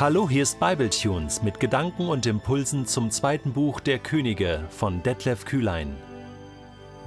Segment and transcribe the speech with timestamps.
[0.00, 5.44] Hallo, hier ist Bibletunes mit Gedanken und Impulsen zum zweiten Buch der Könige von Detlef
[5.44, 5.94] Kühlein.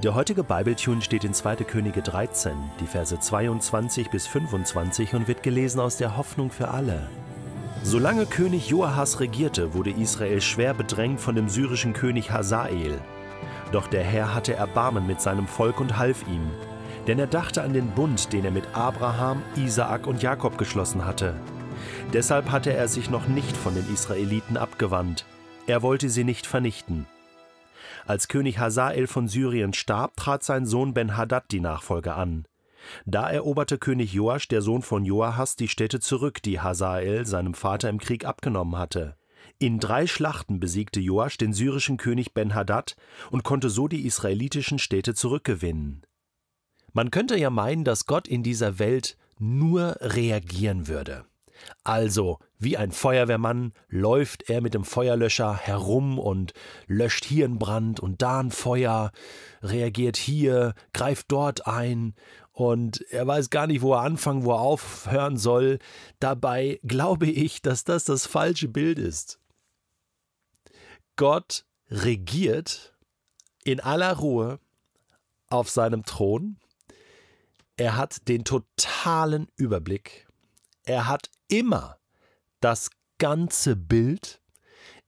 [0.03, 1.55] Der heutige Bibletune steht in 2.
[1.55, 7.09] Könige 13, die Verse 22 bis 25 und wird gelesen aus der Hoffnung für alle.
[7.81, 13.01] Solange König Joahas regierte, wurde Israel schwer bedrängt von dem syrischen König Hazael.
[13.71, 16.47] Doch der Herr hatte Erbarmen mit seinem Volk und half ihm,
[17.07, 21.33] denn er dachte an den Bund, den er mit Abraham, Isaak und Jakob geschlossen hatte.
[22.13, 25.25] Deshalb hatte er sich noch nicht von den Israeliten abgewandt.
[25.67, 27.05] Er wollte sie nicht vernichten.
[28.05, 32.45] Als König Hazael von Syrien starb, trat sein Sohn Ben-Hadad die Nachfolge an.
[33.05, 37.89] Da eroberte König Joasch, der Sohn von Joahas, die Städte zurück, die Hazael seinem Vater
[37.89, 39.15] im Krieg abgenommen hatte.
[39.59, 42.97] In drei Schlachten besiegte Joasch den syrischen König Ben-Hadad
[43.31, 46.01] und konnte so die israelitischen Städte zurückgewinnen.
[46.91, 51.25] Man könnte ja meinen, dass Gott in dieser Welt nur reagieren würde.
[51.83, 56.53] Also, wie ein Feuerwehrmann läuft er mit dem Feuerlöscher herum und
[56.87, 59.11] löscht hier einen Brand und da ein Feuer,
[59.61, 62.15] reagiert hier, greift dort ein
[62.53, 65.79] und er weiß gar nicht, wo er anfangen, wo er aufhören soll.
[66.19, 69.39] Dabei glaube ich, dass das das falsche Bild ist.
[71.15, 72.95] Gott regiert
[73.63, 74.59] in aller Ruhe
[75.49, 76.57] auf seinem Thron.
[77.75, 80.27] Er hat den totalen Überblick.
[80.85, 81.99] Er hat immer
[82.61, 84.41] das ganze Bild.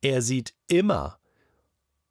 [0.02, 1.20] Er sieht immer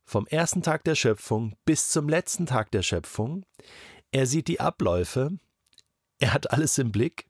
[0.05, 3.47] vom ersten Tag der Schöpfung bis zum letzten Tag der Schöpfung.
[4.11, 5.39] Er sieht die Abläufe.
[6.19, 7.29] Er hat alles im Blick.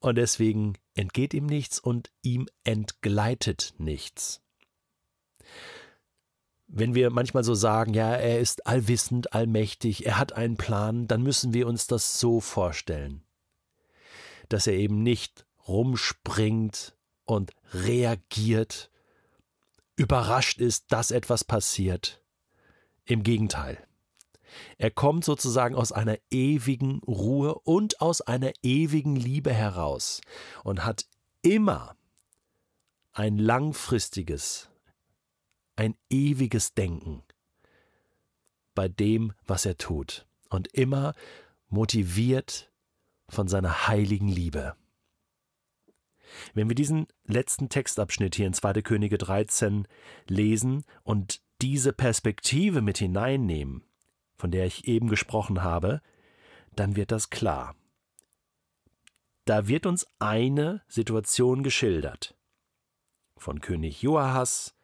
[0.00, 4.40] Und deswegen entgeht ihm nichts und ihm entgleitet nichts.
[6.66, 11.22] Wenn wir manchmal so sagen, ja, er ist allwissend, allmächtig, er hat einen Plan, dann
[11.22, 13.22] müssen wir uns das so vorstellen,
[14.48, 18.90] dass er eben nicht rumspringt und reagiert,
[19.96, 22.22] überrascht ist, dass etwas passiert.
[23.04, 23.86] Im Gegenteil.
[24.78, 30.20] Er kommt sozusagen aus einer ewigen Ruhe und aus einer ewigen Liebe heraus
[30.62, 31.06] und hat
[31.42, 31.96] immer
[33.12, 34.70] ein langfristiges,
[35.76, 37.22] ein ewiges Denken
[38.74, 41.14] bei dem, was er tut und immer
[41.68, 42.72] motiviert
[43.28, 44.76] von seiner heiligen Liebe.
[46.54, 48.82] Wenn wir diesen letzten Textabschnitt hier in 2.
[48.82, 49.86] Könige 13
[50.28, 53.84] lesen und diese Perspektive mit hineinnehmen,
[54.36, 56.02] von der ich eben gesprochen habe,
[56.74, 57.76] dann wird das klar.
[59.44, 62.34] Da wird uns eine Situation geschildert.
[63.36, 64.74] Von König Joahas,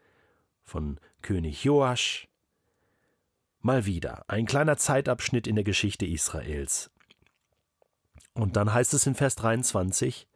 [0.64, 2.28] von König Joasch.
[3.60, 6.90] Mal wieder ein kleiner Zeitabschnitt in der Geschichte Israels.
[8.34, 10.28] Und dann heißt es in Vers 23,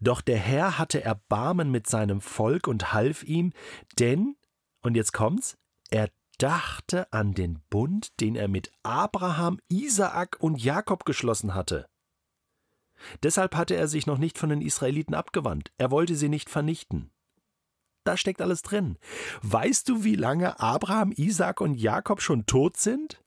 [0.00, 3.52] doch der Herr hatte Erbarmen mit seinem Volk und half ihm,
[3.98, 4.36] denn,
[4.82, 5.56] und jetzt kommt's,
[5.90, 11.88] er dachte an den Bund, den er mit Abraham, Isaak und Jakob geschlossen hatte.
[13.22, 17.10] Deshalb hatte er sich noch nicht von den Israeliten abgewandt, er wollte sie nicht vernichten.
[18.04, 18.98] Da steckt alles drin.
[19.42, 23.22] Weißt du, wie lange Abraham, Isaak und Jakob schon tot sind?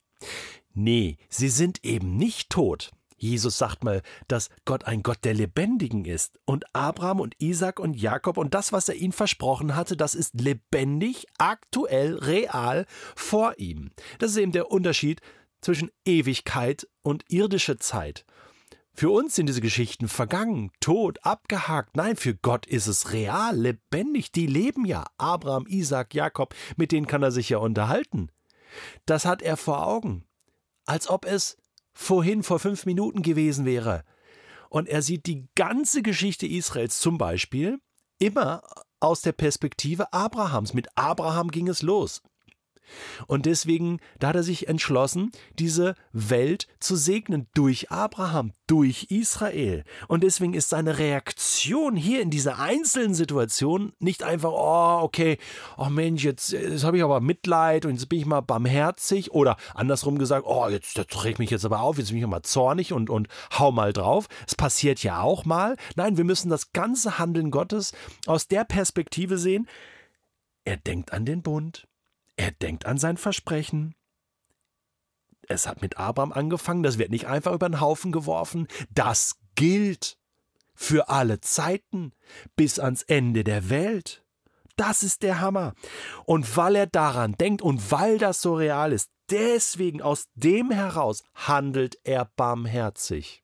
[0.73, 2.91] Nee, sie sind eben nicht tot.
[3.22, 6.40] Jesus sagt mal, dass Gott ein Gott der Lebendigen ist.
[6.46, 10.40] Und Abraham und Isaac und Jakob und das, was er ihnen versprochen hatte, das ist
[10.40, 12.85] lebendig, aktuell, real
[13.16, 13.91] vor ihm.
[14.19, 15.22] Das ist eben der Unterschied
[15.62, 18.25] zwischen Ewigkeit und irdische Zeit.
[18.94, 21.96] Für uns sind diese Geschichten vergangen, tot, abgehakt.
[21.96, 24.34] Nein, für Gott ist es real, lebendig.
[24.34, 25.06] Die leben ja.
[25.18, 28.30] Abraham, Isaac, Jakob, mit denen kann er sich ja unterhalten.
[29.06, 30.25] Das hat er vor Augen.
[30.86, 31.56] Als ob es
[32.00, 34.06] vorhin vor fünf Minuten gewesen wäre.
[34.70, 37.80] Und er sieht die ganze Geschichte Israels zum Beispiel
[38.20, 38.64] immer
[39.02, 40.74] aus der Perspektive Abrahams.
[40.74, 42.22] Mit Abraham ging es los.
[43.27, 49.83] Und deswegen, da hat er sich entschlossen, diese Welt zu segnen durch Abraham, durch Israel.
[50.07, 55.38] Und deswegen ist seine Reaktion hier in dieser einzelnen Situation nicht einfach, oh, okay,
[55.77, 59.57] oh Mensch, jetzt, jetzt habe ich aber Mitleid und jetzt bin ich mal barmherzig oder
[59.74, 62.94] andersrum gesagt, oh, jetzt, jetzt reg mich jetzt aber auf, jetzt bin ich mal zornig
[62.94, 63.27] und, und
[63.57, 64.27] hau mal drauf.
[64.47, 65.75] Es passiert ja auch mal.
[65.95, 67.94] Nein, wir müssen das ganze Handeln Gottes
[68.25, 69.68] aus der Perspektive sehen.
[70.65, 71.88] Er denkt an den Bund.
[72.39, 73.95] Er denkt an sein Versprechen.
[75.50, 78.69] Es hat mit Abraham angefangen, das wird nicht einfach über den Haufen geworfen.
[78.91, 80.18] Das gilt
[80.74, 82.13] für alle Zeiten
[82.56, 84.24] bis ans Ende der Welt.
[84.77, 85.74] Das ist der Hammer.
[86.24, 91.25] Und weil er daran denkt und weil das so real ist, deswegen aus dem heraus
[91.33, 93.44] handelt er barmherzig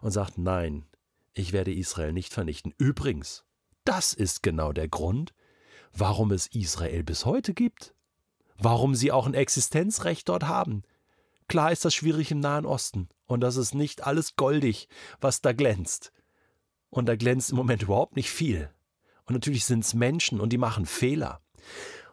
[0.00, 0.86] und sagt, nein,
[1.34, 2.72] ich werde Israel nicht vernichten.
[2.78, 3.44] Übrigens,
[3.84, 5.34] das ist genau der Grund,
[5.92, 7.94] warum es Israel bis heute gibt.
[8.58, 10.82] Warum sie auch ein Existenzrecht dort haben.
[11.48, 14.88] Klar ist das schwierig im Nahen Osten und das ist nicht alles goldig,
[15.20, 16.12] was da glänzt.
[16.90, 18.70] Und da glänzt im Moment überhaupt nicht viel.
[19.24, 21.40] Und natürlich sind es Menschen und die machen Fehler.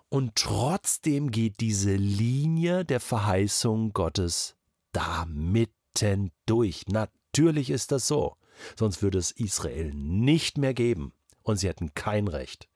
[0.09, 4.55] Und trotzdem geht diese Linie der Verheißung Gottes
[4.91, 6.85] da mitten durch.
[6.87, 8.37] Natürlich ist das so.
[8.75, 11.13] Sonst würde es Israel nicht mehr geben.
[11.43, 12.69] Und sie hätten kein Recht.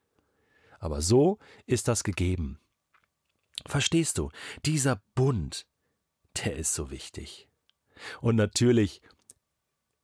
[0.81, 1.37] Aber so
[1.67, 2.59] ist das gegeben.
[3.67, 4.31] Verstehst du?
[4.65, 5.67] Dieser Bund,
[6.43, 7.47] der ist so wichtig.
[8.19, 9.01] Und natürlich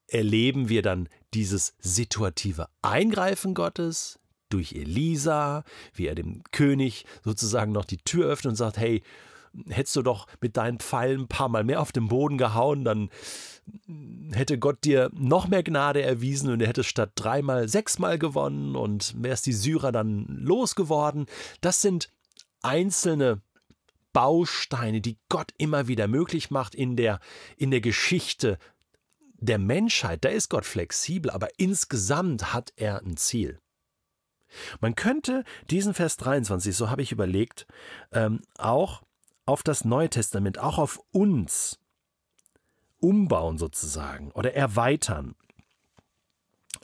[0.07, 4.19] erleben wir dann dieses situative Eingreifen Gottes
[4.49, 5.63] durch Elisa,
[5.93, 9.03] wie er dem König sozusagen noch die Tür öffnet und sagt, hey,
[9.67, 13.09] hättest du doch mit deinen Pfeilen ein paar Mal mehr auf den Boden gehauen, dann
[14.31, 19.13] hätte Gott dir noch mehr Gnade erwiesen und er hätte statt dreimal sechsmal gewonnen und
[19.21, 21.25] wärst die Syrer dann losgeworden.
[21.61, 22.09] Das sind
[22.61, 23.41] einzelne
[24.13, 27.19] Bausteine, die Gott immer wieder möglich macht in der,
[27.57, 28.57] in der Geschichte
[29.33, 30.23] der Menschheit.
[30.25, 33.59] Da ist Gott flexibel, aber insgesamt hat er ein Ziel.
[34.79, 37.67] Man könnte diesen Vers 23, so habe ich überlegt,
[38.11, 39.03] ähm, auch
[39.47, 41.79] auf das Neue Testament, auch auf uns
[42.99, 45.35] umbauen sozusagen oder erweitern.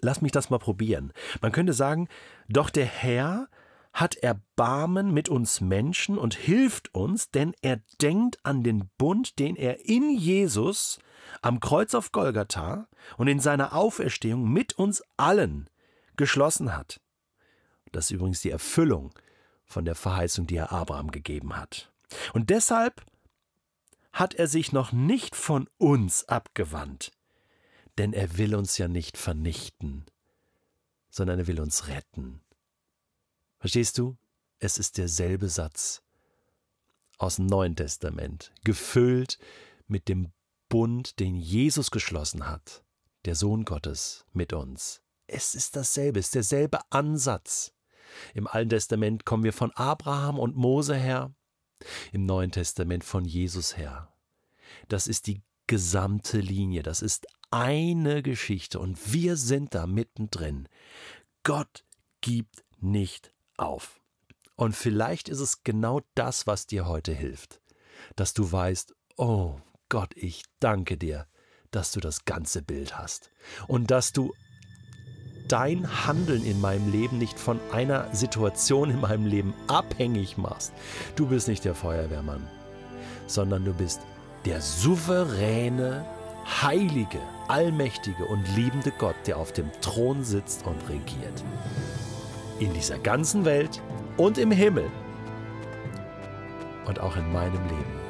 [0.02, 1.14] Lass mich das mal probieren.
[1.42, 2.08] Man könnte sagen,
[2.50, 3.48] doch der Herr
[3.94, 9.56] hat Erbarmen mit uns Menschen und hilft uns, denn er denkt an den Bund, den
[9.56, 11.00] er in Jesus
[11.42, 12.88] am Kreuz auf Golgatha
[13.18, 15.70] und in seiner Auferstehung mit uns allen
[16.16, 17.00] geschlossen hat.
[17.92, 19.14] Das ist übrigens die Erfüllung
[19.64, 21.93] von der Verheißung, die er Abraham gegeben hat.
[22.34, 23.06] Und deshalb
[24.12, 27.12] hat er sich noch nicht von uns abgewandt,
[27.98, 30.06] denn er will uns ja nicht vernichten,
[31.10, 32.42] sondern er will uns retten.
[33.60, 34.18] Verstehst du?
[34.60, 36.04] Es ist derselbe Satz
[37.18, 39.40] aus dem Neuen Testament, gefüllt
[39.88, 40.32] mit dem
[40.70, 42.84] Bund, den Jesus geschlossen hat,
[43.26, 45.02] der Sohn Gottes mit uns.
[45.28, 47.74] Es ist dasselbe, es ist derselbe Ansatz.
[48.34, 51.34] Im Alten Testament kommen wir von Abraham und Mose her,
[52.12, 54.12] im Neuen Testament von Jesus her.
[54.88, 60.68] Das ist die gesamte Linie, das ist eine Geschichte und wir sind da mittendrin.
[61.44, 61.84] Gott
[62.22, 64.02] gibt nicht auf.
[64.56, 67.62] Und vielleicht ist es genau das, was dir heute hilft,
[68.16, 69.60] dass du weißt, oh
[69.90, 71.28] Gott, ich danke dir,
[71.72, 73.32] dass du das ganze Bild hast
[73.68, 74.34] und dass du
[75.48, 80.74] dein Handeln in meinem Leben nicht von einer Situation in meinem Leben abhängig machst.
[81.16, 82.48] Du bist nicht der Feuerwehrmann,
[83.28, 84.02] sondern du bist
[84.46, 86.06] der souveräne,
[86.62, 91.44] heilige, allmächtige und liebende Gott, der auf dem Thron sitzt und regiert.
[92.60, 93.82] In dieser ganzen Welt
[94.18, 94.90] und im Himmel
[96.86, 98.03] und auch in meinem Leben.